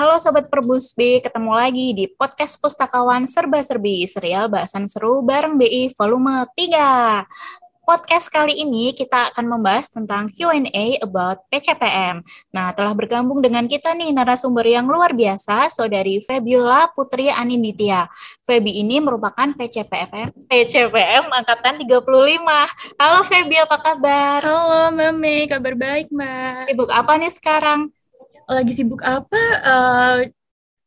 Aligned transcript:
Halo 0.00 0.16
Sobat 0.16 0.48
Perbus 0.48 0.96
B, 0.96 1.20
ketemu 1.20 1.52
lagi 1.52 1.92
di 1.92 2.08
podcast 2.08 2.56
Pustakawan 2.56 3.28
Serba 3.28 3.60
Serbi, 3.60 4.08
serial 4.08 4.48
bahasan 4.48 4.88
seru 4.88 5.20
bareng 5.20 5.60
BI 5.60 5.92
volume 5.92 6.48
3. 6.56 7.28
Podcast 7.84 8.32
kali 8.32 8.64
ini 8.64 8.96
kita 8.96 9.28
akan 9.28 9.44
membahas 9.44 9.92
tentang 9.92 10.24
Q&A 10.32 11.04
about 11.04 11.44
PCPM. 11.52 12.24
Nah, 12.48 12.72
telah 12.72 12.96
bergabung 12.96 13.44
dengan 13.44 13.68
kita 13.68 13.92
nih 13.92 14.08
narasumber 14.16 14.64
yang 14.64 14.88
luar 14.88 15.12
biasa, 15.12 15.68
Saudari 15.68 16.24
Febiola 16.24 16.88
Putri 16.96 17.28
Aninditya. 17.28 18.08
Febi 18.48 18.80
ini 18.80 19.04
merupakan 19.04 19.52
PCPM, 19.52 20.32
PCPM 20.48 21.28
angkatan 21.28 21.76
35. 21.76 22.08
Halo 22.96 23.20
Febi, 23.28 23.60
apa 23.60 23.76
kabar? 23.76 24.40
Halo 24.48 24.96
Mbak 24.96 25.12
Mei, 25.12 25.44
kabar 25.44 25.76
baik 25.76 26.08
Mbak. 26.08 26.72
Sibuk 26.72 26.88
apa 26.88 27.20
nih 27.20 27.28
sekarang? 27.36 27.92
Lagi 28.50 28.72
sibuk 28.74 29.00
apa? 29.06 29.42
Uh, 29.62 30.18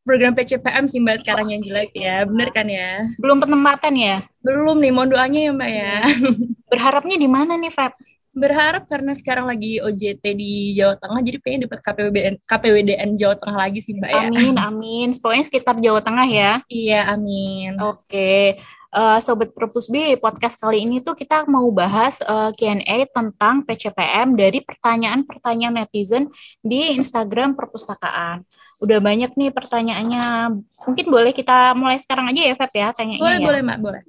program 0.04 0.36
PCPM 0.36 0.86
sih 0.92 1.00
Mbak 1.00 1.24
sekarang 1.24 1.48
yang 1.56 1.62
jelas 1.64 1.88
ya, 1.96 2.28
bener 2.28 2.52
kan 2.52 2.68
ya? 2.68 3.02
Belum 3.18 3.40
penempatan 3.40 3.96
ya? 3.96 4.16
Belum 4.44 4.78
nih, 4.84 4.92
mohon 4.92 5.10
doanya 5.10 5.40
ya 5.40 5.52
Mbak 5.56 5.72
ya. 5.72 5.96
Berharapnya 6.72 7.16
di 7.16 7.28
mana 7.32 7.56
nih 7.56 7.72
Feb? 7.72 7.96
Berharap 8.34 8.90
karena 8.90 9.14
sekarang 9.14 9.46
lagi 9.46 9.78
OJT 9.78 10.26
di 10.36 10.74
Jawa 10.76 10.98
Tengah, 10.98 11.22
jadi 11.22 11.38
pengen 11.40 11.60
dapat 11.70 11.80
KPWDN, 11.86 12.36
KPWDN 12.44 13.10
Jawa 13.16 13.36
Tengah 13.40 13.58
lagi 13.58 13.80
sih 13.80 13.94
Mbak 13.96 14.12
ya. 14.12 14.24
Amin, 14.28 14.56
amin. 14.60 15.08
Pokoknya 15.16 15.46
sekitar 15.48 15.76
Jawa 15.80 16.02
Tengah 16.04 16.28
ya. 16.28 16.52
Iya, 16.68 17.16
amin. 17.16 17.80
Oke 17.80 18.60
uh, 18.94 19.20
Sobat 19.20 19.52
Perpus 19.52 19.90
B, 19.90 20.16
podcast 20.22 20.62
kali 20.62 20.86
ini 20.86 21.02
tuh 21.02 21.18
kita 21.18 21.50
mau 21.50 21.66
bahas 21.74 22.22
uh, 22.24 22.54
eh, 22.54 22.80
Q&A 22.80 22.98
tentang 23.10 23.66
PCPM 23.66 24.38
dari 24.38 24.62
pertanyaan-pertanyaan 24.62 25.84
netizen 25.84 26.30
di 26.62 26.94
Instagram 26.96 27.58
Perpustakaan. 27.58 28.46
Udah 28.86 29.02
banyak 29.02 29.34
nih 29.34 29.50
pertanyaannya. 29.50 30.54
Mungkin 30.86 31.06
boleh 31.10 31.34
kita 31.34 31.74
mulai 31.74 31.98
sekarang 31.98 32.30
aja 32.30 32.42
ya, 32.46 32.54
Feb 32.54 32.74
ya, 32.74 32.88
tanya 32.94 33.18
Boleh, 33.18 33.40
ya. 33.42 33.44
boleh, 33.44 33.60
Mbak, 33.66 33.80
boleh. 33.82 34.02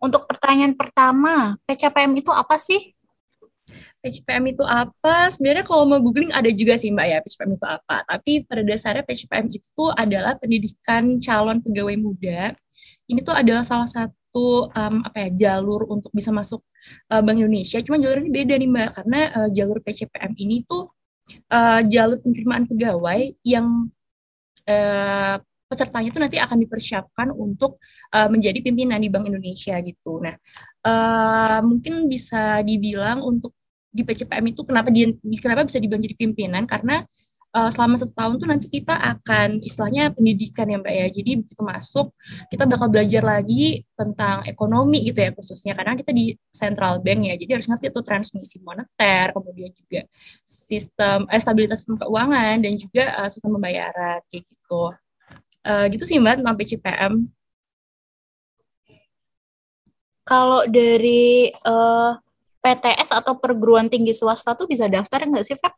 Untuk 0.00 0.24
pertanyaan 0.24 0.72
pertama, 0.72 1.60
PCPM 1.68 2.16
itu 2.16 2.32
apa 2.32 2.56
sih? 2.56 2.96
PCPM 4.00 4.56
itu 4.56 4.64
apa? 4.64 5.28
Sebenarnya 5.28 5.60
kalau 5.68 5.84
mau 5.84 6.00
googling 6.00 6.32
ada 6.32 6.48
juga 6.48 6.80
sih 6.80 6.88
Mbak 6.88 7.06
ya 7.06 7.18
PCPM 7.20 7.52
itu 7.60 7.66
apa. 7.68 7.96
Tapi 8.08 8.32
pada 8.48 8.62
dasarnya 8.64 9.04
PCPM 9.04 9.52
itu 9.52 9.84
adalah 9.92 10.32
pendidikan 10.40 11.20
calon 11.20 11.60
pegawai 11.60 11.96
muda. 12.00 12.56
Ini 13.04 13.20
tuh 13.20 13.36
adalah 13.36 13.60
salah 13.60 13.84
satu 13.84 14.19
satu 14.30 14.70
um, 14.70 14.94
apa 15.02 15.26
ya 15.26 15.28
jalur 15.34 15.90
untuk 15.90 16.14
bisa 16.14 16.30
masuk 16.30 16.62
uh, 17.10 17.18
Bank 17.18 17.42
Indonesia. 17.42 17.82
Cuma 17.82 17.98
jalur 17.98 18.22
ini 18.22 18.30
beda 18.30 18.54
nih 18.54 18.70
Mbak 18.70 18.88
karena 19.02 19.20
uh, 19.34 19.48
jalur 19.50 19.82
PCPM 19.82 20.38
ini 20.38 20.62
tuh 20.62 20.86
uh, 21.50 21.82
jalur 21.90 22.22
penerimaan 22.22 22.70
pegawai 22.70 23.34
yang 23.42 23.90
uh, 24.70 25.36
pesertanya 25.66 26.14
itu 26.14 26.18
nanti 26.22 26.38
akan 26.38 26.62
dipersiapkan 26.62 27.34
untuk 27.34 27.82
uh, 28.14 28.30
menjadi 28.30 28.62
pimpinan 28.62 29.02
di 29.02 29.10
Bank 29.10 29.26
Indonesia 29.26 29.74
gitu. 29.82 30.22
Nah, 30.22 30.38
uh, 30.86 31.58
mungkin 31.66 32.06
bisa 32.06 32.62
dibilang 32.62 33.26
untuk 33.26 33.50
di 33.90 34.06
PCPM 34.06 34.54
itu 34.54 34.62
kenapa 34.62 34.94
dia 34.94 35.10
kenapa 35.42 35.66
bisa 35.66 35.82
dibilang 35.82 35.98
jadi 35.98 36.14
pimpinan 36.14 36.62
karena 36.70 37.02
uh, 37.54 37.70
selama 37.70 37.94
satu 37.98 38.12
tahun 38.14 38.34
tuh 38.38 38.48
nanti 38.48 38.66
kita 38.70 38.94
akan 38.94 39.62
istilahnya 39.62 40.14
pendidikan 40.14 40.66
ya 40.70 40.78
mbak 40.78 40.94
ya. 40.94 41.06
Jadi 41.10 41.30
begitu 41.42 41.62
masuk 41.62 42.14
kita 42.50 42.64
bakal 42.66 42.88
belajar 42.90 43.22
lagi 43.22 43.82
tentang 43.94 44.46
ekonomi 44.46 45.02
gitu 45.06 45.18
ya 45.22 45.30
khususnya. 45.34 45.72
Karena 45.74 45.98
kita 45.98 46.10
di 46.14 46.34
central 46.50 47.02
bank 47.02 47.20
ya 47.26 47.34
jadi 47.38 47.50
harus 47.58 47.66
ngerti 47.70 47.90
tuh 47.90 48.04
transmisi 48.06 48.58
moneter 48.62 49.34
kemudian 49.34 49.70
juga 49.74 50.00
sistem 50.46 51.26
eh, 51.30 51.40
stabilitas 51.40 51.82
sistem 51.82 51.98
keuangan 52.00 52.56
dan 52.62 52.72
juga 52.78 53.04
uh, 53.24 53.28
sistem 53.30 53.58
pembayaran 53.58 54.20
kayak 54.30 54.44
gitu. 54.46 54.94
Uh, 55.60 55.84
gitu 55.92 56.08
sih 56.08 56.16
mbak 56.16 56.40
tentang 56.40 56.56
PCPM 56.56 57.20
kalau 60.24 60.62
dari 60.70 61.50
uh, 61.66 62.14
PTS 62.60 63.10
atau 63.10 63.34
perguruan 63.40 63.88
tinggi 63.88 64.14
swasta 64.14 64.54
tuh 64.54 64.70
bisa 64.70 64.86
daftar 64.86 65.26
nggak 65.26 65.42
sih, 65.42 65.56
Feb? 65.58 65.74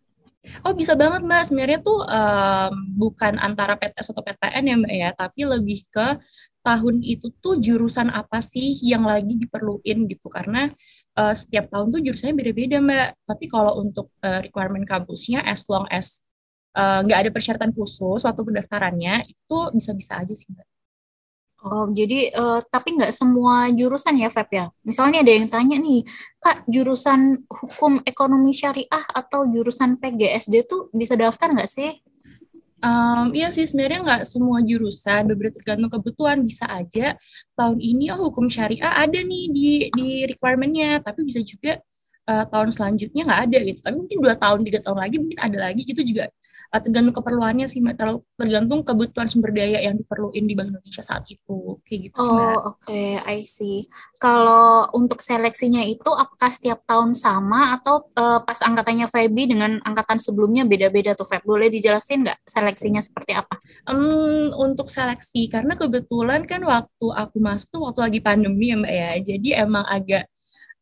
Oh 0.60 0.76
bisa 0.76 0.92
banget 0.92 1.24
mbak, 1.24 1.48
sebenarnya 1.48 1.80
tuh 1.80 2.04
um, 2.04 2.72
bukan 3.00 3.40
antara 3.40 3.72
PTS 3.80 4.12
atau 4.12 4.20
PTN 4.20 4.64
ya 4.68 4.76
mbak 4.76 4.92
ya, 4.92 5.10
tapi 5.16 5.40
lebih 5.48 5.88
ke 5.88 6.20
tahun 6.60 7.00
itu 7.00 7.32
tuh 7.40 7.56
jurusan 7.56 8.12
apa 8.12 8.44
sih 8.44 8.76
yang 8.84 9.08
lagi 9.08 9.40
diperluin 9.40 10.04
gitu, 10.12 10.28
karena 10.28 10.68
uh, 11.16 11.32
setiap 11.32 11.72
tahun 11.72 11.88
tuh 11.96 12.00
jurusannya 12.04 12.36
beda-beda 12.36 12.76
mbak. 12.84 13.08
Tapi 13.24 13.44
kalau 13.48 13.80
untuk 13.80 14.12
uh, 14.20 14.44
requirement 14.44 14.84
kampusnya, 14.84 15.40
as 15.40 15.64
long 15.72 15.88
as 15.88 16.20
nggak 16.76 17.19
uh, 17.19 17.22
ada 17.24 17.30
persyaratan 17.32 17.72
khusus 17.76 18.24
waktu 18.24 18.40
pendaftarannya, 18.44 19.14
itu 19.28 19.58
bisa-bisa 19.76 20.20
aja 20.20 20.32
sih 20.36 20.48
mbak. 20.52 20.72
Oh, 21.62 21.87
jadi 21.95 22.34
uh, 22.34 22.59
tapi 22.59 22.99
nggak 22.99 23.15
semua 23.15 23.71
jurusan 23.71 24.19
ya, 24.19 24.27
Feb 24.34 24.50
ya? 24.50 24.67
Misalnya 24.83 25.23
ada 25.23 25.31
yang 25.31 25.47
tanya 25.47 25.78
nih, 25.78 26.03
Kak, 26.43 26.67
jurusan 26.67 27.47
hukum 27.47 28.03
ekonomi 28.03 28.50
syariah 28.50 29.06
atau 29.15 29.47
jurusan 29.47 29.95
PGSD 30.03 30.67
tuh 30.67 30.91
bisa 30.91 31.15
daftar 31.15 31.55
nggak 31.55 31.71
sih? 31.71 32.03
Um, 32.83 33.31
iya 33.31 33.55
sih 33.55 33.62
sebenarnya 33.62 34.03
nggak 34.03 34.23
semua 34.27 34.59
jurusan, 34.59 35.31
beberapa 35.31 35.55
tergantung 35.55 35.87
kebutuhan 35.87 36.43
bisa 36.43 36.67
aja 36.67 37.15
tahun 37.55 37.79
ini 37.79 38.11
oh 38.11 38.27
hukum 38.27 38.50
syariah 38.50 38.99
ada 38.99 39.23
nih 39.23 39.44
di 39.55 39.69
di 39.94 40.09
requirementnya, 40.27 40.99
tapi 40.99 41.23
bisa 41.23 41.47
juga 41.47 41.79
uh, 42.28 42.44
tahun 42.49 42.69
selanjutnya 42.71 43.22
nggak 43.27 43.41
ada 43.50 43.59
gitu. 43.66 43.81
Tapi 43.83 43.97
mungkin 43.99 44.19
dua 44.22 44.34
tahun 44.38 44.60
tiga 44.66 44.81
tahun 44.83 44.99
lagi 44.99 45.16
mungkin 45.19 45.38
ada 45.38 45.59
lagi. 45.71 45.83
Gitu 45.83 46.03
juga 46.03 46.31
uh, 46.72 46.81
tergantung 46.81 47.15
keperluannya 47.15 47.66
sih 47.69 47.81
terlalu 47.94 48.25
tergantung 48.38 48.81
kebutuhan 48.83 49.28
sumber 49.28 49.53
daya 49.53 49.78
yang 49.83 49.94
diperluin 49.99 50.44
di 50.47 50.55
Bank 50.56 50.72
Indonesia 50.72 51.03
saat 51.03 51.25
itu. 51.28 51.78
Kayak 51.84 52.00
gitu 52.11 52.22
oh 52.22 52.75
oke. 52.75 52.88
Okay. 52.88 53.21
I 53.22 53.44
see. 53.44 53.87
Kalau 54.19 54.88
untuk 54.97 55.21
seleksinya 55.21 55.84
itu 55.84 56.09
apakah 56.09 56.50
setiap 56.50 56.82
tahun 56.88 57.15
sama 57.15 57.77
atau 57.78 58.09
uh, 58.16 58.41
pas 58.43 58.59
angkatannya 58.59 59.06
Feby 59.11 59.53
dengan 59.53 59.78
angkatan 59.82 60.19
sebelumnya 60.19 60.65
beda-beda 60.65 61.12
tuh 61.12 61.28
Feb? 61.28 61.44
Boleh 61.44 61.69
dijelasin 61.69 62.25
nggak 62.25 62.38
seleksinya 62.49 63.05
seperti 63.05 63.37
apa? 63.37 63.59
Um, 63.87 64.55
untuk 64.56 64.88
seleksi 64.88 65.50
karena 65.50 65.75
kebetulan 65.77 66.47
kan 66.49 66.62
waktu 66.65 67.06
aku 67.12 67.37
masuk 67.43 67.69
tuh 67.72 67.81
waktu 67.88 68.00
lagi 68.09 68.21
pandemi 68.22 68.72
ya 68.72 68.77
mbak 68.78 68.93
ya. 68.93 69.11
Jadi 69.21 69.49
emang 69.56 69.84
agak 69.87 70.31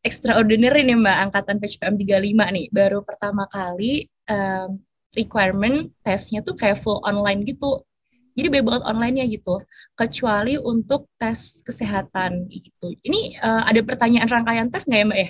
extraordinary 0.01 0.81
nih 0.85 0.97
Mbak 0.97 1.17
angkatan 1.29 1.55
PCPM 1.61 1.95
35 1.97 2.55
nih. 2.57 2.65
Baru 2.73 3.05
pertama 3.05 3.45
kali 3.49 4.09
um, 4.29 4.81
requirement 5.13 5.89
tesnya 6.01 6.41
tuh 6.41 6.57
kayak 6.57 6.81
full 6.81 7.01
online 7.05 7.45
gitu. 7.45 7.85
Jadi 8.31 8.47
bebas 8.47 8.79
banget 8.79 8.83
online-nya 8.87 9.25
gitu. 9.27 9.59
Kecuali 9.93 10.55
untuk 10.57 11.11
tes 11.19 11.61
kesehatan 11.61 12.47
gitu. 12.47 12.95
Ini 13.03 13.37
uh, 13.43 13.67
ada 13.67 13.81
pertanyaan 13.83 14.27
rangkaian 14.27 14.67
tes 14.71 14.87
nggak 14.87 14.99
ya 14.99 15.07
Mbak 15.07 15.19
ya? 15.19 15.29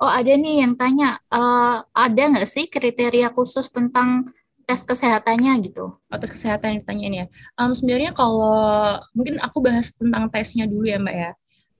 Oh 0.00 0.08
ada 0.08 0.32
nih 0.32 0.64
yang 0.64 0.74
tanya, 0.80 1.20
uh, 1.28 1.84
ada 1.92 2.22
nggak 2.32 2.48
sih 2.48 2.72
kriteria 2.72 3.28
khusus 3.36 3.68
tentang 3.68 4.32
tes 4.64 4.80
kesehatannya 4.82 5.60
gitu? 5.62 5.92
Oh, 5.92 6.18
tes 6.18 6.32
kesehatan 6.32 6.74
yang 6.74 6.80
ditanyain 6.82 7.14
ya. 7.14 7.26
Um, 7.54 7.76
sebenarnya 7.76 8.16
kalau 8.16 8.98
mungkin 9.12 9.38
aku 9.38 9.60
bahas 9.62 9.92
tentang 9.94 10.26
tesnya 10.32 10.64
dulu 10.66 10.88
ya 10.88 10.98
Mbak 10.98 11.16
ya 11.16 11.30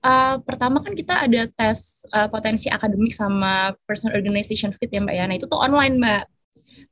uh, 0.05 0.35
pertama 0.43 0.81
kan 0.81 0.93
kita 0.97 1.25
ada 1.25 1.47
tes 1.47 2.03
uh, 2.13 2.27
potensi 2.27 2.67
akademik 2.67 3.13
sama 3.13 3.73
personal 3.85 4.17
organization 4.17 4.73
fit 4.73 4.89
ya 4.89 5.01
mbak 5.01 5.15
ya. 5.15 5.23
Nah 5.29 5.35
itu 5.37 5.47
tuh 5.47 5.61
online 5.61 5.95
mbak. 5.97 6.23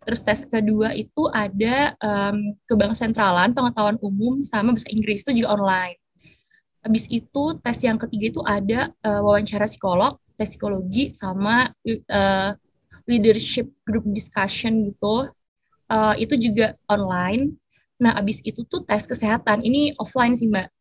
Terus 0.06 0.22
tes 0.24 0.40
kedua 0.47 0.92
itu 0.96 1.28
ada 1.31 1.96
um, 2.03 2.52
ke 2.68 2.74
bank 2.75 2.96
sentralan, 2.96 3.52
pengetahuan 3.56 3.96
umum 4.03 4.44
sama 4.44 4.75
bahasa 4.75 4.90
Inggris 4.92 5.24
itu 5.24 5.44
juga 5.44 5.56
online. 5.59 5.96
Habis 6.84 7.06
itu 7.12 7.44
tes 7.59 7.78
yang 7.84 8.00
ketiga 8.00 8.25
itu 8.31 8.42
ada 8.44 8.92
uh, 9.04 9.22
wawancara 9.24 9.68
psikolog, 9.68 10.16
tes 10.39 10.56
psikologi 10.56 11.12
sama 11.12 11.72
uh, 12.12 12.51
leadership 13.07 13.68
group 13.84 14.07
discussion 14.12 14.84
gitu. 14.88 15.28
Uh, 15.89 16.13
itu 16.22 16.38
juga 16.38 16.78
online. 16.86 17.57
Nah, 18.00 18.16
abis 18.16 18.39
itu 18.45 18.63
tuh 18.63 18.86
tes 18.88 19.04
kesehatan. 19.04 19.66
Ini 19.66 19.98
offline 20.00 20.38
sih, 20.38 20.48
Mbak 20.48 20.79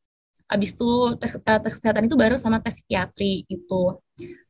Abis 0.48 0.72
itu 0.72 0.90
tes, 1.20 1.32
uh, 1.36 1.60
tes 1.60 1.72
kesehatan 1.76 2.08
itu 2.08 2.16
baru 2.16 2.40
sama 2.40 2.58
tes 2.64 2.80
psikiatri 2.80 3.44
gitu. 3.48 4.00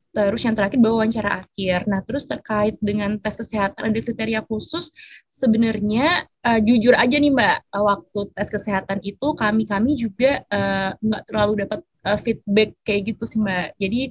Terus 0.09 0.41
yang 0.43 0.57
terakhir 0.57 0.81
bawa 0.81 1.05
wawancara 1.05 1.45
akhir. 1.45 1.87
Nah, 1.87 2.01
terus 2.03 2.25
terkait 2.27 2.75
dengan 2.81 3.21
tes 3.21 3.39
kesehatan 3.39 3.93
ada 3.93 4.01
kriteria 4.03 4.41
khusus. 4.43 4.91
Sebenarnya 5.31 6.27
uh, 6.43 6.59
jujur 6.59 6.97
aja 6.97 7.21
nih 7.21 7.31
Mbak, 7.31 7.59
uh, 7.71 7.85
waktu 7.87 8.21
tes 8.35 8.49
kesehatan 8.51 8.99
itu 9.05 9.27
kami-kami 9.37 9.95
juga 9.95 10.43
uh, 10.49 10.97
terlalu 11.29 11.63
dapat 11.63 11.87
uh, 12.09 12.19
feedback 12.19 12.75
kayak 12.83 13.15
gitu 13.15 13.31
sih 13.31 13.39
Mbak. 13.39 13.79
Jadi 13.79 14.03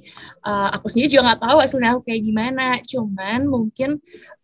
uh, 0.46 0.68
aku 0.72 0.86
sendiri 0.86 1.18
juga 1.18 1.22
nggak 1.28 1.42
tahu 1.44 1.56
hasilnya 1.60 1.90
aku 1.98 2.02
kayak 2.08 2.22
gimana. 2.24 2.66
Cuman 2.88 3.40
mungkin 3.44 3.90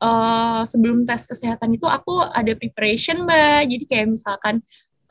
uh, 0.02 0.62
sebelum 0.67 1.06
tes 1.06 1.23
kesehatan 1.25 1.70
itu 1.81 1.87
aku 1.87 2.29
ada 2.29 2.52
preparation 2.58 3.25
Mbak. 3.25 3.61
Jadi 3.73 3.85
kayak 3.88 4.06
misalkan 4.11 4.61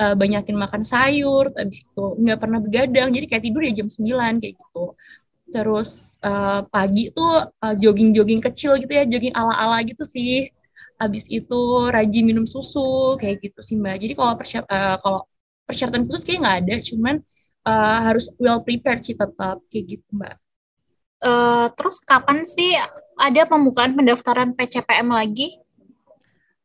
uh, 0.01 0.15
banyakin 0.17 0.55
makan 0.57 0.81
sayur, 0.85 1.51
habis 1.53 1.85
itu 1.85 2.05
nggak 2.21 2.39
pernah 2.41 2.59
begadang, 2.63 3.09
jadi 3.13 3.25
kayak 3.29 3.43
tidur 3.45 3.61
ya 3.65 3.73
jam 3.83 3.87
9 3.89 4.41
kayak 4.41 4.55
gitu. 4.57 4.85
Terus 5.53 6.17
uh, 6.25 6.65
pagi 6.69 7.13
tuh 7.13 7.45
uh, 7.49 7.75
jogging-jogging 7.77 8.41
kecil 8.41 8.77
gitu 8.81 8.93
ya, 8.93 9.03
jogging 9.05 9.33
ala-ala 9.35 9.79
gitu 9.85 10.03
sih. 10.07 10.49
habis 10.93 11.25
itu 11.27 11.61
rajin 11.89 12.23
minum 12.23 12.45
susu 12.47 13.17
kayak 13.19 13.43
gitu 13.43 13.59
sih 13.65 13.75
mbak 13.75 13.99
jadi 13.99 14.13
kalau 14.15 14.33
persiap 14.39 14.63
uh, 14.69 14.95
persyaratan 15.67 16.05
khusus 16.07 16.23
kayak 16.23 16.39
nggak 16.43 16.57
ada 16.63 16.75
cuman 16.79 17.15
uh, 17.67 17.99
harus 18.07 18.29
well 18.39 18.61
prepared 18.63 19.01
sih 19.03 19.17
tetap 19.17 19.59
kayak 19.67 19.85
gitu 19.99 20.09
mbak 20.15 20.37
uh, 21.23 21.67
terus 21.75 21.99
kapan 22.03 22.43
sih 22.43 22.75
ada 23.17 23.41
pembukaan 23.47 23.95
pendaftaran 23.95 24.53
PCPM 24.57 25.09
lagi 25.11 25.62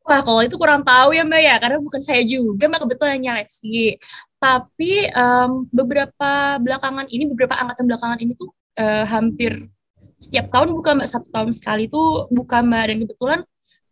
Wah, 0.09 0.25
kalau 0.25 0.41
itu 0.41 0.57
kurang 0.57 0.81
tahu 0.81 1.13
ya 1.13 1.21
Mbak 1.21 1.41
ya, 1.45 1.55
karena 1.61 1.77
bukan 1.77 2.01
saya 2.01 2.25
juga 2.25 2.65
Mbak 2.65 2.81
kebetulan 2.81 3.21
nyeleksi. 3.21 4.01
Tapi 4.41 5.05
um, 5.13 5.69
beberapa 5.69 6.57
belakangan 6.57 7.05
ini, 7.13 7.29
beberapa 7.29 7.53
angkatan 7.53 7.85
belakangan 7.85 8.17
ini 8.17 8.33
tuh 8.33 8.49
uh, 8.81 9.05
hampir 9.05 9.69
setiap 10.17 10.49
tahun 10.49 10.73
buka 10.73 10.97
Mbak, 10.97 11.07
satu 11.13 11.29
tahun 11.29 11.53
sekali 11.53 11.85
tuh 11.85 12.25
buka 12.33 12.65
Mbak. 12.65 12.83
Dan 12.89 12.97
kebetulan 13.05 13.39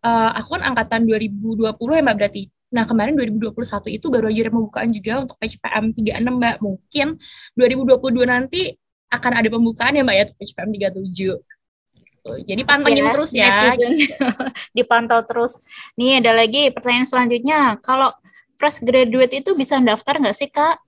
uh, 0.02 0.34
aku 0.34 0.58
kan 0.58 0.74
angkatan 0.74 1.06
2020 1.06 1.70
ya 1.78 2.02
Mbak 2.02 2.16
berarti. 2.18 2.44
Nah, 2.74 2.84
kemarin 2.90 3.14
2021 3.14 3.54
itu 4.02 4.06
baru 4.10 4.26
aja 4.34 4.50
pembukaan 4.50 4.90
juga 4.90 5.14
untuk 5.22 5.38
PCPM 5.38 5.86
36 5.94 6.18
Mbak. 6.18 6.56
Mungkin 6.66 7.08
2022 7.62 8.26
nanti 8.26 8.74
akan 9.14 9.32
ada 9.38 9.50
pembukaan 9.54 9.94
ya 9.94 10.02
Mbak 10.02 10.16
ya 10.18 10.24
untuk 10.26 10.38
PCPM 10.42 10.70
37. 10.74 11.57
Jadi 12.26 12.62
pantengin 12.68 13.08
ya, 13.08 13.14
terus 13.14 13.32
ya. 13.36 13.46
Netizen. 13.46 13.94
Dipantau 14.78 15.20
terus. 15.24 15.64
Nih 16.00 16.20
ada 16.24 16.34
lagi 16.34 16.72
pertanyaan 16.72 17.08
selanjutnya. 17.08 17.60
Kalau 17.84 18.12
fresh 18.58 18.82
graduate 18.82 19.44
itu 19.44 19.54
bisa 19.54 19.78
daftar 19.78 20.18
nggak 20.18 20.36
sih 20.36 20.50
Kak? 20.50 20.87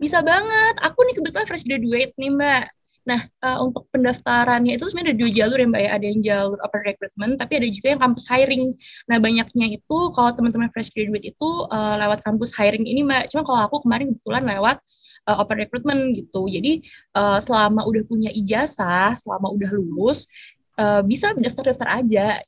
Bisa 0.00 0.24
banget. 0.24 0.74
Aku 0.82 0.98
nih 1.04 1.14
kebetulan 1.16 1.46
fresh 1.46 1.66
graduate 1.66 2.12
nih 2.16 2.32
Mbak. 2.32 2.64
Nah, 3.08 3.24
uh, 3.40 3.64
untuk 3.64 3.88
pendaftarannya 3.88 4.76
itu 4.76 4.84
sebenarnya 4.84 5.16
ada 5.16 5.20
dua 5.24 5.30
jalur 5.32 5.58
ya 5.58 5.68
Mbak 5.72 5.80
ya. 5.80 5.90
Ada 5.96 6.06
yang 6.06 6.20
jalur 6.20 6.58
open 6.60 6.80
recruitment, 6.84 7.32
tapi 7.40 7.52
ada 7.56 7.68
juga 7.72 7.86
yang 7.96 8.00
kampus 8.04 8.24
hiring. 8.28 8.64
Nah, 9.08 9.16
banyaknya 9.16 9.66
itu 9.80 9.98
kalau 10.12 10.30
teman-teman 10.36 10.68
fresh 10.68 10.92
graduate 10.92 11.32
itu 11.32 11.50
uh, 11.72 11.96
lewat 11.96 12.20
kampus 12.20 12.52
hiring 12.52 12.84
ini 12.84 13.00
Mbak. 13.06 13.32
Cuma 13.32 13.42
kalau 13.48 13.60
aku 13.64 13.76
kemarin 13.88 14.12
kebetulan 14.12 14.44
lewat 14.44 14.76
uh, 15.24 15.36
open 15.40 15.56
recruitment 15.56 16.02
gitu. 16.16 16.48
Jadi 16.52 16.84
uh, 17.16 17.40
selama 17.40 17.88
udah 17.88 18.02
punya 18.04 18.30
ijazah, 18.32 19.16
selama 19.16 19.56
udah 19.56 19.70
lulus, 19.72 20.28
uh, 20.76 21.00
bisa 21.00 21.32
daftar-daftar 21.32 22.04
aja. 22.04 22.44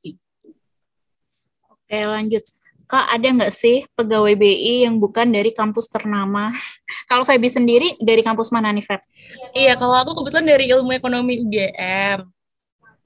Oke, 1.72 1.98
lanjut. 2.04 2.44
Kak, 2.90 3.06
ada 3.06 3.22
nggak 3.22 3.54
sih 3.54 3.86
pegawai 3.94 4.34
BI 4.34 4.82
yang 4.82 4.98
bukan 4.98 5.30
dari 5.30 5.54
kampus 5.54 5.86
ternama? 5.86 6.50
kalau 7.10 7.22
Feby 7.22 7.46
sendiri 7.46 7.94
dari 8.02 8.18
kampus 8.26 8.50
mana 8.50 8.74
nih, 8.74 8.82
Feb? 8.82 8.98
Iya, 9.54 9.78
kalau 9.78 9.94
aku 10.02 10.18
kebetulan 10.18 10.50
dari 10.50 10.66
ilmu 10.74 10.90
ekonomi 10.98 11.38
UGM. 11.38 12.26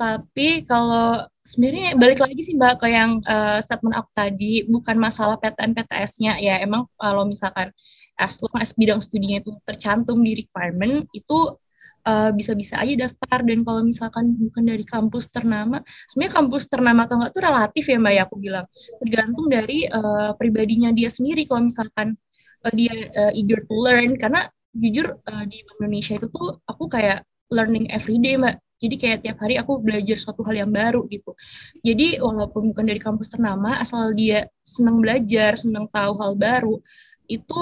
Tapi 0.00 0.64
kalau 0.64 1.28
sebenarnya 1.44 2.00
balik 2.00 2.16
lagi 2.25 2.40
sih 2.48 2.56
Mbak 2.56 2.81
ke 2.81 2.88
yang 2.88 3.20
uh, 3.28 3.60
statement 3.60 4.00
aku 4.00 4.08
tadi, 4.16 4.64
bukan 4.64 4.96
masalah 4.96 5.36
PTN 5.36 5.76
PTS-nya 5.76 6.40
ya. 6.40 6.64
Emang 6.64 6.88
kalau 6.96 7.28
misalkan 7.28 7.69
as 8.16 8.40
long 8.40 8.56
as 8.64 8.72
bidang 8.72 9.04
studinya 9.04 9.44
itu 9.44 9.52
tercantum 9.69 10.16
di 10.25 10.32
requirement, 10.32 11.04
itu 11.12 11.60
uh, 12.04 12.30
bisa-bisa 12.30 12.80
aja 12.80 13.08
daftar. 13.08 13.40
Dan 13.42 13.64
kalau 13.64 13.82
misalkan 13.82 14.36
bukan 14.36 14.64
dari 14.64 14.84
kampus 14.84 15.28
ternama 15.32 15.80
sebenarnya 16.08 16.34
kampus 16.38 16.64
ternama 16.68 17.00
atau 17.08 17.16
enggak 17.18 17.32
itu 17.32 17.40
relatif 17.40 17.84
ya 17.88 17.96
mbak 18.00 18.12
ya 18.12 18.22
aku 18.28 18.36
bilang. 18.38 18.66
Tergantung 19.00 19.46
dari 19.50 19.78
uh, 19.88 20.32
pribadinya 20.38 20.90
dia 20.92 21.10
sendiri. 21.10 21.48
Kalau 21.48 21.66
misalkan 21.66 22.16
uh, 22.64 22.72
dia 22.72 22.94
uh, 23.12 23.32
eager 23.34 23.60
to 23.64 23.74
learn. 23.76 24.16
Karena 24.20 24.46
jujur 24.74 25.18
uh, 25.18 25.44
di 25.46 25.62
Indonesia 25.80 26.14
itu 26.18 26.26
tuh 26.30 26.60
aku 26.66 26.86
kayak 26.86 27.24
learning 27.52 27.88
every 27.90 28.20
day 28.20 28.36
mbak. 28.36 28.60
Jadi 28.74 29.00
kayak 29.00 29.18
tiap 29.24 29.38
hari 29.40 29.56
aku 29.56 29.80
belajar 29.80 30.20
suatu 30.20 30.44
hal 30.44 30.60
yang 30.66 30.68
baru 30.68 31.08
gitu. 31.08 31.32
Jadi 31.80 32.20
walaupun 32.20 32.68
bukan 32.74 32.84
dari 32.84 33.00
kampus 33.00 33.32
ternama, 33.32 33.80
asal 33.80 34.12
dia 34.12 34.44
senang 34.60 35.00
belajar, 35.00 35.56
senang 35.56 35.88
tahu 35.88 36.12
hal 36.20 36.36
baru, 36.36 36.76
itu 37.24 37.60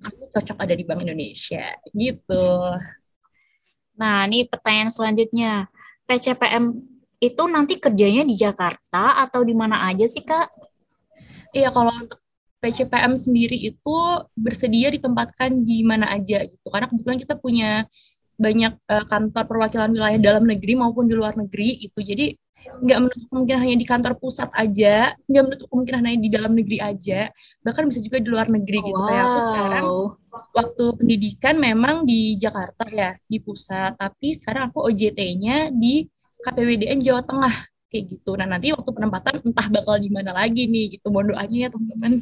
aku 0.00 0.22
cocok 0.28 0.58
ada 0.60 0.74
di 0.76 0.84
Bank 0.84 1.08
Indonesia 1.08 1.72
gitu. 1.96 2.44
Nah, 3.96 4.24
ini 4.28 4.48
pertanyaan 4.48 4.92
selanjutnya. 4.92 5.68
PCPM 6.08 6.74
itu 7.22 7.42
nanti 7.46 7.78
kerjanya 7.78 8.26
di 8.26 8.34
Jakarta 8.34 9.22
atau 9.22 9.46
di 9.46 9.54
mana 9.54 9.86
aja 9.86 10.04
sih, 10.10 10.26
Kak? 10.26 10.50
Iya, 11.54 11.70
kalau 11.70 11.94
untuk 11.94 12.18
PCPM 12.62 13.14
sendiri 13.18 13.58
itu 13.58 13.96
bersedia 14.38 14.90
ditempatkan 14.90 15.62
di 15.62 15.82
mana 15.82 16.10
aja 16.10 16.42
gitu. 16.46 16.66
Karena 16.70 16.86
kebetulan 16.90 17.18
kita 17.18 17.34
punya 17.38 17.70
banyak 18.42 18.74
uh, 18.90 19.04
kantor 19.06 19.44
perwakilan 19.46 19.90
wilayah 19.94 20.18
dalam 20.18 20.44
negeri 20.48 20.74
maupun 20.74 21.06
di 21.06 21.14
luar 21.14 21.38
negeri 21.38 21.78
itu. 21.78 22.00
Jadi 22.02 22.34
nggak 22.62 22.98
menutup 22.98 23.26
kemungkinan 23.30 23.60
hanya 23.62 23.76
di 23.78 23.86
kantor 23.86 24.12
pusat 24.18 24.50
aja, 24.54 25.14
nggak 25.26 25.42
menutup 25.46 25.66
kemungkinan 25.70 26.02
hanya 26.06 26.18
di 26.18 26.30
dalam 26.30 26.52
negeri 26.54 26.78
aja, 26.78 27.30
bahkan 27.62 27.86
bisa 27.90 27.98
juga 28.02 28.22
di 28.22 28.28
luar 28.30 28.46
negeri 28.50 28.78
gitu. 28.82 28.98
Wow. 28.98 29.08
Kayak 29.10 29.24
aku 29.26 29.38
sekarang 29.46 29.86
waktu 30.52 30.84
pendidikan 30.96 31.56
memang 31.56 32.04
di 32.04 32.36
Jakarta 32.36 32.84
ya, 32.92 33.16
di 33.24 33.40
pusat, 33.40 33.96
tapi 33.96 34.36
sekarang 34.36 34.68
aku 34.70 34.84
OJT-nya 34.92 35.72
di 35.72 36.06
KPWDN 36.44 37.00
Jawa 37.00 37.24
Tengah 37.24 37.54
kayak 37.92 38.04
gitu. 38.08 38.36
Nah 38.36 38.48
nanti 38.48 38.72
waktu 38.72 38.88
penempatan 38.88 39.44
entah 39.44 39.68
bakal 39.68 40.00
di 40.00 40.08
mana 40.08 40.32
lagi 40.32 40.64
nih 40.68 40.96
gitu. 40.96 41.12
Mohon 41.12 41.36
doanya 41.36 41.58
ya 41.58 41.68
teman-teman. 41.68 42.12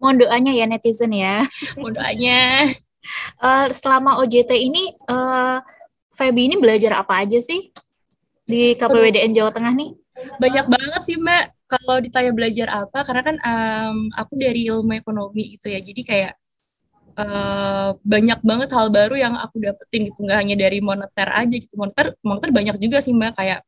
Mohon 0.00 0.16
doanya 0.24 0.52
ya 0.52 0.64
netizen 0.64 1.12
ya. 1.12 1.44
Mohon 1.80 1.92
doanya. 2.00 2.40
Uh, 3.40 3.66
selama 3.80 4.20
OJT 4.24 4.52
ini, 4.56 4.92
uh, 5.08 5.60
Feby 6.14 6.46
ini 6.46 6.56
belajar 6.56 6.94
apa 6.94 7.26
aja 7.26 7.42
sih 7.42 7.74
di 8.46 8.78
KPWDN 8.78 9.34
Jawa 9.34 9.50
Tengah 9.50 9.74
nih? 9.74 9.90
Banyak 10.38 10.66
banget 10.70 11.02
sih 11.02 11.18
Mbak. 11.18 11.44
Kalau 11.64 11.96
ditanya 11.98 12.30
belajar 12.30 12.68
apa, 12.70 13.02
karena 13.02 13.22
kan 13.24 13.36
um, 13.40 13.96
aku 14.14 14.38
dari 14.38 14.68
ilmu 14.70 14.94
ekonomi 14.94 15.58
gitu 15.58 15.72
ya, 15.72 15.82
jadi 15.82 16.00
kayak 16.06 16.32
uh, 17.18 17.96
banyak 18.02 18.40
banget 18.44 18.70
hal 18.74 18.88
baru 18.90 19.14
yang 19.18 19.34
aku 19.38 19.62
dapetin 19.62 20.10
gitu, 20.10 20.18
nggak 20.22 20.38
hanya 20.38 20.56
dari 20.58 20.78
moneter 20.78 21.28
aja 21.30 21.54
gitu. 21.54 21.74
Moneter, 21.78 22.14
moneter 22.22 22.50
banyak 22.50 22.76
juga 22.78 22.98
sih 23.02 23.14
Mbak, 23.14 23.32
kayak 23.38 23.60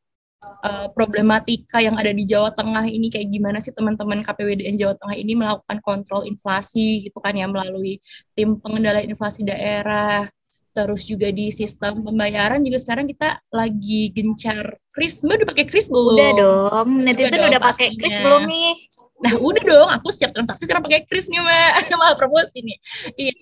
uh, 0.64 0.86
problematika 0.92 1.80
yang 1.80 1.96
ada 1.96 2.12
di 2.12 2.24
Jawa 2.26 2.52
Tengah 2.52 2.84
ini 2.86 3.08
kayak 3.08 3.28
gimana 3.32 3.58
sih 3.58 3.72
teman-teman 3.72 4.22
KPWDN 4.22 4.76
Jawa 4.76 4.94
Tengah 4.98 5.16
ini 5.16 5.32
melakukan 5.34 5.78
kontrol 5.82 6.22
inflasi 6.28 7.06
gitu 7.08 7.18
kan 7.22 7.34
ya 7.34 7.48
melalui 7.48 7.98
tim 8.36 8.60
pengendalian 8.60 9.12
inflasi 9.12 9.42
daerah 9.46 10.26
terus 10.76 11.08
juga 11.08 11.32
di 11.32 11.48
sistem 11.48 12.04
pembayaran 12.04 12.60
juga 12.60 12.76
sekarang 12.76 13.08
kita 13.08 13.40
lagi 13.48 14.12
gencar 14.12 14.76
Kris, 14.92 15.24
Mbak 15.24 15.44
udah 15.44 15.48
pakai 15.48 15.64
Kris 15.68 15.88
belum? 15.88 16.16
Udah 16.16 16.32
dong, 16.36 16.88
netizen 17.00 17.40
udah, 17.40 17.48
udah 17.56 17.62
pakai 17.64 17.88
Kris 17.96 18.16
belum 18.20 18.44
nih? 18.44 18.72
Nah 19.16 19.32
udah 19.40 19.62
dong, 19.64 19.88
aku 19.88 20.12
setiap 20.12 20.36
transaksi 20.36 20.68
sekarang 20.68 20.84
pakai 20.84 21.08
Kris 21.08 21.32
nih 21.32 21.40
Mbak, 21.40 21.70
malah 22.00 22.16
promosi 22.20 22.60
nih. 22.60 22.78
Iya, 23.16 23.32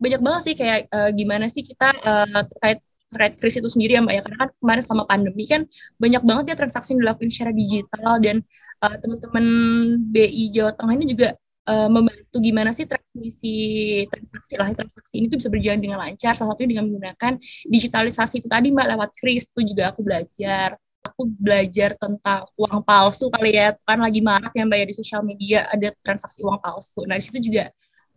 banyak 0.00 0.20
banget 0.24 0.40
sih 0.48 0.54
kayak 0.56 0.78
uh, 0.88 1.10
gimana 1.12 1.46
sih 1.52 1.60
kita 1.60 1.92
uh, 1.92 2.42
terkait 2.48 2.80
terkait 3.14 3.34
kris 3.38 3.54
itu 3.54 3.70
sendiri 3.70 3.94
ya 3.94 4.02
Mbak 4.02 4.14
ya. 4.16 4.20
Karena 4.26 4.38
kan 4.42 4.50
kemarin 4.58 4.82
selama 4.82 5.04
pandemi 5.06 5.44
kan 5.46 5.62
banyak 6.00 6.22
banget 6.24 6.44
ya 6.50 6.54
transaksi 6.58 6.88
yang 6.96 7.00
dilakukan 7.06 7.30
secara 7.30 7.52
digital 7.54 8.12
dan 8.18 8.36
uh, 8.82 8.96
teman-teman 8.98 9.44
BI 10.10 10.44
Jawa 10.50 10.72
Tengah 10.74 10.94
ini 10.98 11.06
juga 11.06 11.28
uh, 11.68 11.88
membantu 11.92 12.36
gimana 12.40 12.70
sih 12.74 12.88
transmisi 12.88 13.56
transaksi 14.08 14.52
lah. 14.58 14.68
Transaksi 14.72 15.14
ini 15.20 15.26
tuh 15.30 15.38
bisa 15.38 15.50
berjalan 15.52 15.80
dengan 15.84 15.98
lancar 16.00 16.32
salah 16.34 16.56
satunya 16.56 16.80
dengan 16.80 16.84
menggunakan 16.90 17.32
digitalisasi 17.68 18.42
itu 18.42 18.48
tadi 18.50 18.72
Mbak 18.72 18.86
lewat 18.96 19.10
kris 19.20 19.46
itu 19.46 19.60
juga 19.62 19.92
aku 19.94 20.00
belajar 20.02 20.80
aku 21.04 21.28
belajar 21.28 21.92
tentang 22.00 22.48
uang 22.56 22.80
palsu 22.80 23.28
kali 23.28 23.54
ya. 23.54 23.76
Kan 23.84 24.00
lagi 24.00 24.24
marak 24.24 24.56
ya 24.56 24.64
Mbak 24.64 24.78
ya 24.80 24.86
di 24.88 24.96
sosial 24.96 25.20
media 25.20 25.68
ada 25.68 25.92
transaksi 26.00 26.40
uang 26.40 26.58
palsu. 26.58 27.04
Nah 27.04 27.20
di 27.20 27.24
situ 27.24 27.38
juga 27.52 27.68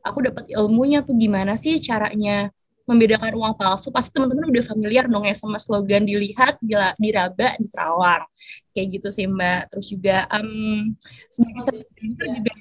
aku 0.01 0.23
dapat 0.23 0.47
ilmunya 0.47 1.03
tuh 1.03 1.13
gimana 1.19 1.59
sih 1.59 1.75
caranya 1.83 2.47
membedakan 2.87 3.35
uang 3.35 3.53
palsu. 3.59 3.91
Pasti 3.91 4.15
teman-teman 4.15 4.47
udah 4.47 4.63
familiar 4.63 5.05
dong 5.11 5.27
ya 5.27 5.35
sama 5.35 5.59
slogan 5.59 6.07
dilihat 6.07 6.55
diraba 6.95 7.59
di 7.59 7.67
terawang 7.67 8.23
kayak 8.71 8.87
gitu 8.95 9.07
sih 9.11 9.27
mbak. 9.27 9.67
Terus 9.67 9.85
juga 9.91 10.23
um, 10.31 10.95
sebagai 11.27 11.83
banker 11.91 12.27
juga 12.39 12.51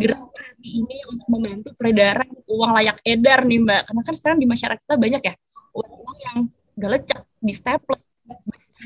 gerak 0.00 0.24
hati 0.32 0.68
ini 0.80 0.96
untuk 1.12 1.28
membantu 1.28 1.68
peredaran 1.76 2.28
uang 2.48 2.70
layak 2.72 2.98
edar 3.04 3.44
nih 3.44 3.60
mbak. 3.60 3.80
Karena 3.84 4.00
kan 4.00 4.14
sekarang 4.16 4.38
di 4.40 4.48
masyarakat 4.48 4.80
kita 4.80 4.96
banyak 4.96 5.22
ya 5.22 5.34
uang-uang 5.76 6.18
yang 6.24 6.38
gak 6.80 6.90
lecek 6.96 7.20
di 7.44 7.52
staples 7.52 8.02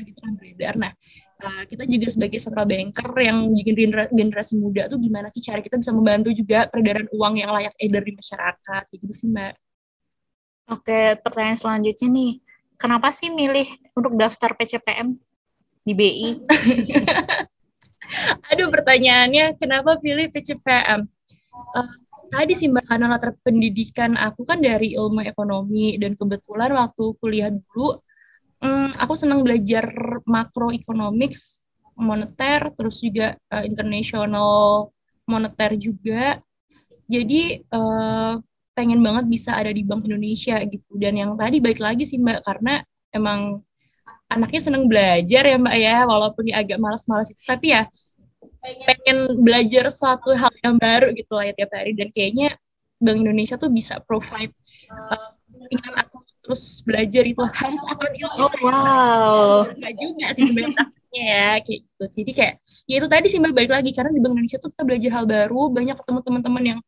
gitu 0.01 0.17
kan 0.17 0.33
beredar 0.33 0.73
nah 0.79 0.91
uh, 1.45 1.63
kita 1.69 1.85
juga 1.85 2.07
sebagai 2.09 2.39
central 2.41 2.65
banker 2.65 3.09
yang 3.21 3.53
generasi, 3.53 4.11
generasi 4.15 4.53
muda 4.57 4.89
tuh 4.89 4.97
gimana 4.97 5.29
sih 5.29 5.45
cara 5.45 5.61
kita 5.61 5.77
bisa 5.77 5.93
membantu 5.93 6.33
juga 6.33 6.65
peredaran 6.65 7.05
uang 7.13 7.33
yang 7.37 7.53
layak 7.53 7.73
edar 7.77 8.01
di 8.01 8.17
masyarakat 8.17 8.83
kayak 8.89 8.99
gitu 9.05 9.13
sih 9.13 9.29
mbak 9.29 9.53
Oke, 10.71 11.19
pertanyaan 11.19 11.59
selanjutnya 11.59 12.07
nih. 12.07 12.31
Kenapa 12.79 13.11
sih 13.11 13.27
milih 13.27 13.67
untuk 13.95 14.15
daftar 14.15 14.55
PCPM 14.55 15.15
di 15.83 15.91
BI? 15.91 16.29
Aduh, 18.51 18.71
pertanyaannya 18.71 19.59
kenapa 19.59 19.99
pilih 19.99 20.31
PCPM? 20.31 21.03
Uh, 21.75 21.79
eh, 21.83 21.89
tadi 22.31 22.53
sih 22.55 22.71
Mbak, 22.71 22.85
karena 22.87 23.05
latar 23.11 23.35
pendidikan 23.43 24.15
aku 24.15 24.47
kan 24.47 24.63
dari 24.63 24.95
ilmu 24.95 25.23
ekonomi, 25.23 25.99
dan 25.99 26.15
kebetulan 26.15 26.71
waktu 26.75 27.05
kuliah 27.19 27.51
dulu, 27.51 27.99
um, 28.63 28.89
aku 28.95 29.13
senang 29.13 29.43
belajar 29.43 29.91
makroeconomics 30.23 31.67
moneter, 31.93 32.73
terus 32.73 33.03
juga 33.03 33.37
uh, 33.51 33.63
international 33.67 34.89
moneter 35.27 35.75
juga. 35.77 36.39
Jadi 37.05 37.61
uh, 37.69 38.39
pengen 38.73 39.03
banget 39.03 39.29
bisa 39.29 39.53
ada 39.53 39.69
di 39.69 39.85
Bank 39.85 40.07
Indonesia 40.07 40.57
gitu. 40.65 40.97
Dan 40.97 41.19
yang 41.19 41.31
tadi 41.37 41.61
baik 41.61 41.77
lagi 41.77 42.07
sih 42.07 42.17
Mbak, 42.17 42.39
karena 42.41 42.81
emang 43.13 43.61
anaknya 44.31 44.61
seneng 44.63 44.89
belajar 44.89 45.43
ya 45.45 45.57
Mbak 45.59 45.77
ya, 45.77 45.97
walaupun 46.09 46.43
dia 46.49 46.57
agak 46.63 46.79
malas-malas 46.81 47.29
itu. 47.29 47.43
Tapi 47.45 47.75
ya 47.75 47.85
pengen 48.63 49.43
belajar 49.43 49.91
suatu 49.91 50.31
hal 50.33 50.49
yang 50.63 50.79
baru 50.79 51.11
gitu 51.13 51.35
lah 51.37 51.51
ya 51.51 51.53
tiap 51.53 51.71
hari. 51.75 51.93
Dan 51.93 52.09
kayaknya 52.09 52.57
Bank 52.97 53.21
Indonesia 53.21 53.59
tuh 53.59 53.69
bisa 53.69 53.99
provide 54.01 54.55
uh, 54.89 55.35
aku 55.99 56.22
terus 56.43 56.83
belajar 56.83 57.23
itu. 57.23 57.39
Harus 57.63 57.83
akan 57.87 58.11
oh, 58.35 58.53
wow. 58.67 59.63
Nggak 59.79 59.93
juga 59.95 60.25
sih 60.35 60.43
sebenarnya 60.51 60.85
ya 61.13 61.61
kayak 61.63 61.79
gitu. 61.87 62.03
Jadi 62.19 62.31
kayak 62.35 62.53
ya 62.89 62.95
itu 62.99 63.07
tadi 63.07 63.27
sih 63.31 63.39
mbak 63.39 63.53
balik 63.55 63.71
lagi. 63.71 63.89
Karena 63.95 64.11
di 64.11 64.19
Bank 64.19 64.35
Indonesia 64.35 64.59
tuh 64.59 64.69
kita 64.75 64.83
belajar 64.83 65.11
hal 65.15 65.25
baru. 65.25 65.61
Banyak 65.71 65.95
ketemu 66.03 66.19
teman-teman 66.19 66.63
yang 66.75 66.79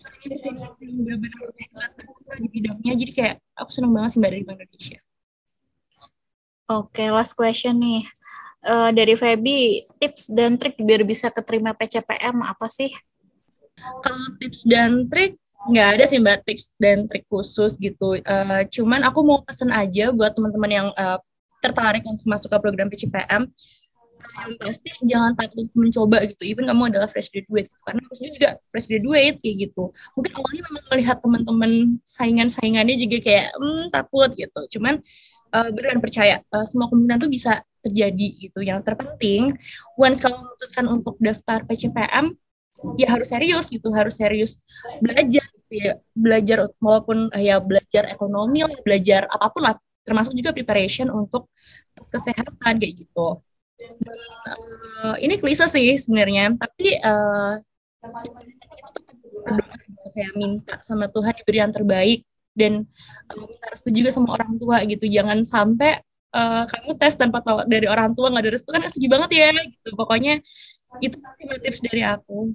senior 0.00 0.38
senior 0.40 0.72
yang 0.80 0.96
benar-benar 1.04 1.40
hebat 1.60 1.92
di 2.40 2.48
bidangnya. 2.48 2.92
Jadi 2.96 3.12
kayak 3.12 3.34
aku 3.52 3.70
seneng 3.70 3.92
banget 3.92 4.16
sih 4.16 4.18
mbak 4.18 4.30
dari 4.32 4.44
Bank 4.48 4.58
Indonesia. 4.64 4.98
Oke 6.72 7.04
okay, 7.04 7.08
last 7.12 7.36
question 7.36 7.76
nih. 7.76 8.08
Uh, 8.62 8.94
dari 8.94 9.18
Feby 9.18 9.82
tips 9.98 10.30
dan 10.30 10.54
trik 10.54 10.78
biar 10.78 11.02
bisa 11.02 11.34
keterima 11.34 11.74
PCPM 11.74 12.46
apa 12.46 12.70
sih? 12.70 12.94
Kalau 13.74 14.26
tips 14.38 14.62
dan 14.70 15.10
trik 15.10 15.41
nggak 15.70 15.88
ada 15.98 16.04
sih 16.10 16.18
mbak 16.18 16.42
tips 16.42 16.74
dan 16.80 17.06
trik 17.06 17.22
khusus 17.30 17.78
gitu. 17.78 18.18
Uh, 18.26 18.62
cuman 18.66 19.06
aku 19.06 19.22
mau 19.22 19.38
pesen 19.46 19.70
aja 19.70 20.10
buat 20.10 20.34
teman-teman 20.34 20.70
yang 20.70 20.88
uh, 20.98 21.18
tertarik 21.62 22.02
untuk 22.02 22.26
masuk 22.26 22.50
ke 22.50 22.58
program 22.58 22.90
PCPM. 22.90 23.46
Yang 24.22 24.54
pasti 24.58 24.90
jangan 25.06 25.34
takut 25.34 25.66
mencoba 25.74 26.22
gitu. 26.26 26.42
Even 26.46 26.66
kamu 26.66 26.90
adalah 26.94 27.06
fresh 27.10 27.30
graduate 27.30 27.70
gitu. 27.70 27.82
Karena 27.82 28.00
aku 28.06 28.14
juga 28.18 28.50
fresh 28.70 28.86
graduate 28.90 29.38
kayak 29.38 29.56
gitu. 29.70 29.84
Mungkin 30.18 30.32
awalnya 30.34 30.62
memang 30.66 30.84
melihat 30.90 31.16
teman-teman 31.22 31.72
saingan-saingannya 32.06 32.96
juga 32.98 33.18
kayak 33.22 33.46
hmm, 33.54 33.84
takut 33.94 34.30
gitu. 34.34 34.60
Cuman 34.78 34.98
uh, 35.54 35.68
beneran 35.70 36.00
percaya 36.02 36.42
uh, 36.50 36.66
semua 36.66 36.90
kemungkinan 36.90 37.18
tuh 37.22 37.30
bisa 37.30 37.62
terjadi 37.82 38.28
gitu. 38.50 38.62
Yang 38.62 38.86
terpenting 38.90 39.54
once 39.98 40.18
kamu 40.22 40.38
memutuskan 40.38 40.86
untuk 40.90 41.14
daftar 41.22 41.66
PCPM 41.66 42.34
ya 42.98 43.08
harus 43.14 43.28
serius 43.30 43.66
gitu 43.70 43.88
harus 43.94 44.14
serius 44.18 44.58
belajar 44.98 45.42
gitu 45.42 45.74
ya. 45.74 45.92
Belajar 46.12 46.58
walaupun 46.82 47.30
eh, 47.32 47.50
ya 47.50 47.56
belajar 47.62 48.10
ekonomi 48.10 48.66
lah 48.66 48.78
belajar 48.82 49.26
apa 49.30 49.46
pun 49.50 49.62
lah. 49.64 49.74
Termasuk 50.02 50.34
juga 50.34 50.50
preparation 50.50 51.06
untuk 51.14 51.46
kesehatan 52.10 52.82
kayak 52.82 53.06
gitu. 53.06 53.38
Dan, 53.78 53.94
uh, 55.02 55.16
ini 55.22 55.38
klise 55.38 55.66
sih 55.70 55.94
sebenarnya 55.94 56.58
tapi 56.58 56.98
uh, 56.98 57.58
berdoa 59.46 60.08
kayak 60.10 60.34
minta 60.34 60.74
sama 60.82 61.06
Tuhan 61.06 61.32
diberi 61.38 61.58
yang 61.62 61.70
terbaik. 61.70 62.26
Dan 62.52 62.82
uh, 63.30 63.46
minta 63.46 63.90
juga 63.94 64.10
sama 64.10 64.34
orang 64.34 64.58
tua 64.58 64.82
gitu. 64.90 65.06
Jangan 65.06 65.46
sampai 65.46 66.02
uh, 66.34 66.66
kamu 66.66 66.90
tes 66.98 67.14
tanpa 67.14 67.38
tahu 67.40 67.62
dari 67.70 67.86
orang 67.86 68.10
tua 68.12 68.26
nggak 68.28 68.42
ada 68.42 68.52
restu 68.52 68.74
kan 68.74 68.82
sedih 68.90 69.06
banget 69.06 69.30
ya 69.38 69.48
gitu. 69.54 69.88
Pokoknya 69.94 70.42
itu 71.00 71.16
tips 71.62 71.80
dari 71.80 72.02
aku 72.04 72.52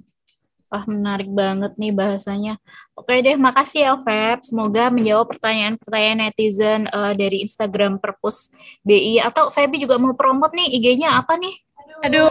Wah, 0.68 0.84
menarik 0.84 1.32
banget 1.32 1.72
nih 1.80 1.96
bahasanya. 1.96 2.60
Oke 2.92 3.24
deh, 3.24 3.40
makasih 3.40 3.88
ya, 3.88 3.94
Feb. 3.96 4.44
Semoga 4.44 4.92
menjawab 4.92 5.32
pertanyaan-pertanyaan 5.32 6.28
netizen 6.28 6.84
uh, 6.92 7.16
dari 7.16 7.40
Instagram 7.40 7.96
Perpus 7.96 8.52
BI. 8.84 9.16
Atau 9.24 9.48
Febi 9.48 9.80
juga 9.80 9.96
mau 9.96 10.12
promote 10.12 10.52
nih, 10.52 10.68
IG-nya 10.76 11.16
apa 11.16 11.40
nih? 11.40 11.56
Aduh, 11.98 12.28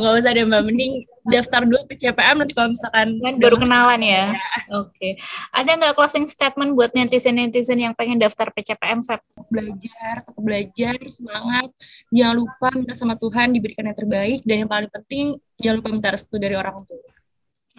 nggak 0.00 0.14
usah 0.22 0.30
deh 0.32 0.46
Mbak. 0.48 0.62
Mending 0.64 0.92
daftar 1.28 1.66
dulu 1.68 1.82
ke 1.90 1.98
CPM 1.98 2.40
nanti 2.40 2.54
kalau 2.56 2.72
misalkan... 2.72 3.20
Kan 3.20 3.36
baru 3.36 3.56
kenalan 3.60 4.00
ya? 4.00 4.32
ya. 4.32 4.48
Oke. 4.80 4.96
Okay. 4.96 5.12
Ada 5.52 5.70
nggak 5.76 5.92
closing 5.98 6.24
statement 6.24 6.72
buat 6.72 6.94
netizen-netizen 6.96 7.76
yang 7.76 7.92
pengen 7.92 8.16
daftar 8.16 8.48
PCPM, 8.54 9.04
Feb? 9.04 9.20
Belajar, 9.52 10.24
tetap 10.24 10.40
belajar, 10.40 10.96
semangat. 11.10 11.68
Jangan 12.08 12.34
lupa 12.38 12.68
minta 12.72 12.94
sama 12.96 13.18
Tuhan 13.18 13.52
diberikan 13.52 13.84
yang 13.84 13.98
terbaik. 13.98 14.40
Dan 14.46 14.64
yang 14.64 14.70
paling 14.70 14.88
penting, 14.88 15.36
jangan 15.60 15.76
lupa 15.82 15.88
minta 15.92 16.08
restu 16.14 16.38
dari 16.40 16.56
orang 16.56 16.86
tua. 16.88 17.09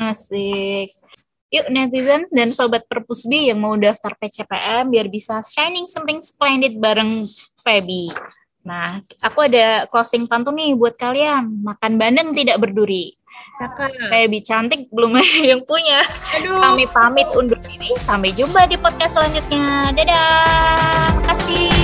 Asik. 0.01 0.89
Yuk 1.51 1.67
netizen 1.67 2.25
dan 2.31 2.49
sobat 2.49 2.87
perpusbi 2.87 3.51
yang 3.51 3.59
mau 3.59 3.75
daftar 3.75 4.15
PCPM 4.15 4.87
biar 4.87 5.11
bisa 5.11 5.43
shining 5.43 5.85
something 5.85 6.17
splendid 6.23 6.79
bareng 6.79 7.27
Feby. 7.61 8.09
Nah, 8.61 9.01
aku 9.19 9.45
ada 9.45 9.89
closing 9.89 10.25
pantun 10.25 10.57
nih 10.57 10.73
buat 10.73 10.95
kalian. 10.95 11.61
Makan 11.61 11.97
bandeng 11.99 12.31
tidak 12.33 12.61
berduri. 12.61 13.13
Feby 14.09 14.39
cantik 14.41 14.87
belum 14.89 15.17
ada 15.21 15.41
yang 15.43 15.61
punya. 15.65 16.07
Aduh. 16.39 16.61
Kami 16.61 16.85
pamit 16.89 17.27
undur 17.35 17.59
diri. 17.61 17.91
Sampai 17.99 18.31
jumpa 18.31 18.69
di 18.69 18.77
podcast 18.79 19.19
selanjutnya. 19.19 19.91
Dadah. 19.91 21.19
Terima 21.19 21.23
kasih. 21.35 21.80